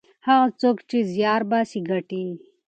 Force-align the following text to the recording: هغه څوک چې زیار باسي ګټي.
هغه 0.27 0.47
څوک 0.61 0.77
چې 0.89 0.97
زیار 1.13 1.41
باسي 1.51 1.79
ګټي. 1.89 2.25